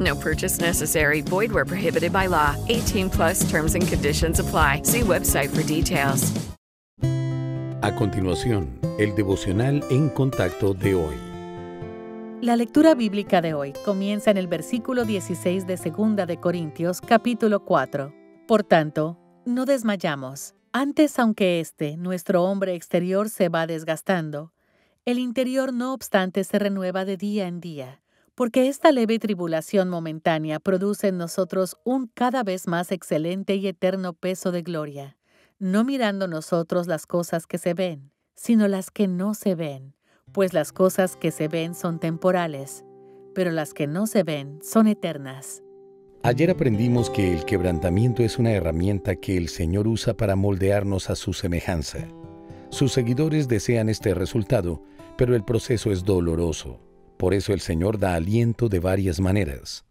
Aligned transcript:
No 0.00 0.16
purchase 0.16 0.60
necessary. 0.60 1.20
Void 1.22 1.52
where 1.52 1.64
prohibited 1.64 2.12
by 2.12 2.26
law. 2.26 2.56
18 2.68 3.10
plus 3.10 3.48
terms 3.48 3.74
and 3.74 3.86
conditions 3.86 4.40
apply. 4.40 4.82
See 4.84 5.02
website 5.02 5.50
for 5.50 5.62
details. 5.62 6.32
A 7.82 7.94
continuación, 7.94 8.78
el 8.98 9.14
devocional 9.14 9.84
en 9.90 10.08
contacto 10.08 10.72
de 10.72 10.94
hoy. 10.94 11.14
La 12.40 12.56
lectura 12.56 12.94
bíblica 12.94 13.42
de 13.42 13.52
hoy 13.52 13.74
comienza 13.84 14.30
en 14.30 14.38
el 14.38 14.46
versículo 14.46 15.04
16 15.04 15.66
de 15.66 15.76
2 15.76 16.26
de 16.26 16.40
Corintios, 16.40 17.00
capítulo 17.00 17.64
4. 17.64 18.12
Por 18.48 18.64
tanto, 18.64 19.18
no 19.44 19.66
desmayamos. 19.66 20.54
Antes, 20.72 21.18
aunque 21.18 21.60
este, 21.60 21.98
nuestro 21.98 22.44
hombre 22.44 22.74
exterior, 22.74 23.28
se 23.28 23.50
va 23.50 23.66
desgastando, 23.66 24.52
el 25.04 25.18
interior 25.18 25.74
no 25.74 25.92
obstante 25.92 26.42
se 26.44 26.58
renueva 26.58 27.04
de 27.04 27.18
día 27.18 27.46
en 27.46 27.60
día 27.60 28.00
porque 28.34 28.68
esta 28.68 28.90
leve 28.90 29.18
tribulación 29.18 29.88
momentánea 29.88 30.58
produce 30.58 31.08
en 31.08 31.18
nosotros 31.18 31.76
un 31.84 32.08
cada 32.12 32.42
vez 32.42 32.66
más 32.66 32.90
excelente 32.90 33.54
y 33.54 33.66
eterno 33.68 34.12
peso 34.12 34.50
de 34.50 34.62
gloria, 34.62 35.16
no 35.58 35.84
mirando 35.84 36.26
nosotros 36.26 36.86
las 36.86 37.06
cosas 37.06 37.46
que 37.46 37.58
se 37.58 37.74
ven, 37.74 38.10
sino 38.34 38.66
las 38.66 38.90
que 38.90 39.06
no 39.06 39.34
se 39.34 39.54
ven, 39.54 39.94
pues 40.32 40.52
las 40.52 40.72
cosas 40.72 41.16
que 41.16 41.30
se 41.30 41.48
ven 41.48 41.74
son 41.74 42.00
temporales, 42.00 42.84
pero 43.34 43.52
las 43.52 43.72
que 43.72 43.86
no 43.86 44.06
se 44.06 44.24
ven 44.24 44.58
son 44.62 44.88
eternas. 44.88 45.62
Ayer 46.22 46.50
aprendimos 46.50 47.10
que 47.10 47.34
el 47.34 47.44
quebrantamiento 47.44 48.22
es 48.22 48.38
una 48.38 48.52
herramienta 48.52 49.14
que 49.14 49.36
el 49.36 49.48
Señor 49.48 49.86
usa 49.86 50.14
para 50.14 50.36
moldearnos 50.36 51.10
a 51.10 51.16
su 51.16 51.34
semejanza. 51.34 52.08
Sus 52.70 52.92
seguidores 52.92 53.46
desean 53.46 53.88
este 53.88 54.14
resultado, 54.14 54.82
pero 55.16 55.36
el 55.36 55.44
proceso 55.44 55.92
es 55.92 56.02
doloroso. 56.02 56.80
Por 57.24 57.32
eso 57.32 57.54
el 57.54 57.60
Señor 57.60 57.98
da 57.98 58.16
aliento 58.16 58.68
de 58.68 58.80
varias 58.80 59.18
maneras. 59.18 59.86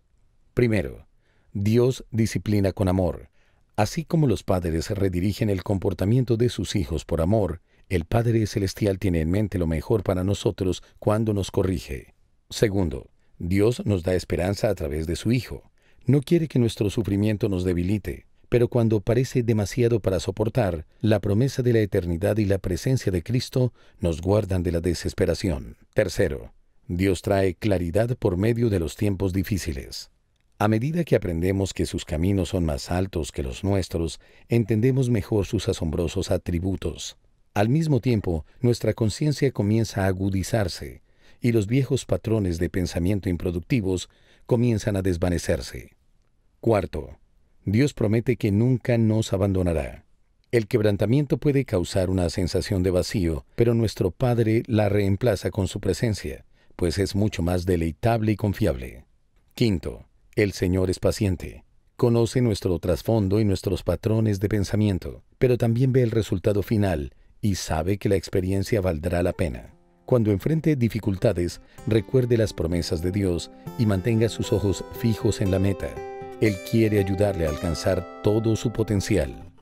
Primero, 0.54 1.08
Dios 1.52 2.06
disciplina 2.12 2.74
con 2.74 2.88
amor. 2.88 3.32
Así 3.76 4.06
como 4.06 4.28
los 4.28 4.44
padres 4.44 4.92
redirigen 4.92 5.50
el 5.50 5.64
comportamiento 5.64 6.38
de 6.38 6.50
sus 6.50 6.76
hijos 6.76 7.06
por 7.06 7.22
amor, 7.22 7.64
el 7.90 8.06
Padre 8.06 8.46
Celestial 8.46 9.00
tiene 9.00 9.22
en 9.22 9.32
mente 9.32 9.58
lo 9.58 9.66
mejor 9.66 10.04
para 10.04 10.24
nosotros 10.24 10.84
cuando 11.00 11.34
nos 11.34 11.50
corrige. 11.50 12.14
Segundo, 12.52 13.10
Dios 13.40 13.84
nos 13.84 14.04
da 14.04 14.14
esperanza 14.14 14.70
a 14.70 14.76
través 14.76 15.08
de 15.08 15.16
su 15.16 15.32
Hijo. 15.32 15.72
No 16.06 16.22
quiere 16.22 16.48
que 16.48 16.60
nuestro 16.60 16.92
sufrimiento 16.92 17.50
nos 17.50 17.64
debilite, 17.64 18.28
pero 18.48 18.68
cuando 18.68 19.00
parece 19.00 19.42
demasiado 19.42 20.02
para 20.02 20.20
soportar, 20.20 20.86
la 21.02 21.20
promesa 21.20 21.64
de 21.64 21.74
la 21.74 21.80
eternidad 21.80 22.38
y 22.38 22.46
la 22.46 22.60
presencia 22.60 23.12
de 23.12 23.24
Cristo 23.24 23.74
nos 24.00 24.22
guardan 24.22 24.62
de 24.62 24.72
la 24.72 24.82
desesperación. 24.82 25.78
Tercero, 25.96 26.54
Dios 26.88 27.22
trae 27.22 27.56
claridad 27.56 28.18
por 28.18 28.36
medio 28.36 28.70
de 28.70 28.80
los 28.80 28.98
tiempos 28.98 29.32
difíciles. 29.32 30.12
A 30.60 30.68
medida 30.68 31.06
que 31.06 31.16
aprendemos 31.16 31.74
que 31.74 31.86
sus 31.86 32.04
caminos 32.04 32.50
son 32.50 32.66
más 32.66 32.92
altos 32.92 33.32
que 33.32 33.42
los 33.42 33.64
nuestros, 33.64 34.20
entendemos 34.50 35.10
mejor 35.10 35.46
sus 35.46 35.70
asombrosos 35.70 36.30
atributos. 36.30 37.18
Al 37.54 37.70
mismo 37.70 38.02
tiempo, 38.02 38.46
nuestra 38.60 38.94
conciencia 38.94 39.52
comienza 39.52 40.04
a 40.04 40.08
agudizarse 40.08 41.02
y 41.40 41.54
los 41.54 41.68
viejos 41.68 42.06
patrones 42.06 42.60
de 42.60 42.70
pensamiento 42.70 43.30
improductivos 43.30 44.10
comienzan 44.46 44.98
a 44.98 45.02
desvanecerse. 45.02 45.92
Cuarto, 46.60 47.18
Dios 47.66 47.94
promete 47.94 48.36
que 48.36 48.52
nunca 48.52 48.98
nos 48.98 49.32
abandonará. 49.32 50.06
El 50.52 50.68
quebrantamiento 50.68 51.38
puede 51.38 51.64
causar 51.66 52.10
una 52.10 52.30
sensación 52.30 52.84
de 52.84 52.92
vacío, 52.92 53.46
pero 53.56 53.74
nuestro 53.74 54.12
Padre 54.12 54.64
la 54.68 54.90
reemplaza 54.90 55.50
con 55.50 55.68
su 55.68 55.80
presencia 55.80 56.46
pues 56.76 56.98
es 56.98 57.16
mucho 57.16 57.42
más 57.42 57.66
deleitable 57.66 58.32
y 58.32 58.36
confiable. 58.36 59.06
Quinto, 59.54 60.08
el 60.36 60.52
Señor 60.52 60.90
es 60.90 61.00
paciente. 61.00 61.64
Conoce 61.96 62.42
nuestro 62.42 62.80
trasfondo 62.80 63.40
y 63.40 63.46
nuestros 63.46 63.84
patrones 63.84 64.40
de 64.40 64.50
pensamiento, 64.50 65.24
pero 65.38 65.58
también 65.58 65.94
ve 65.94 66.02
el 66.02 66.12
resultado 66.12 66.64
final 66.64 67.14
y 67.40 67.56
sabe 67.56 67.98
que 67.98 68.10
la 68.10 68.16
experiencia 68.16 68.82
valdrá 68.82 69.22
la 69.22 69.34
pena. 69.34 69.74
Cuando 70.06 70.32
enfrente 70.32 70.76
dificultades, 70.76 71.62
recuerde 71.88 72.38
las 72.38 72.54
promesas 72.54 73.02
de 73.02 73.12
Dios 73.12 73.52
y 73.78 73.86
mantenga 73.86 74.28
sus 74.28 74.52
ojos 74.52 74.84
fijos 75.00 75.40
en 75.40 75.52
la 75.52 75.60
meta. 75.60 75.90
Él 76.42 76.56
quiere 76.70 77.00
ayudarle 77.00 77.46
a 77.46 77.50
alcanzar 77.50 78.22
todo 78.22 78.56
su 78.56 78.74
potencial. 78.74 79.53